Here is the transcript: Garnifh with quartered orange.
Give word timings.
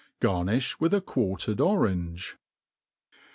Garnifh 0.19 0.77
with 0.79 1.05
quartered 1.05 1.61
orange. 1.61 2.35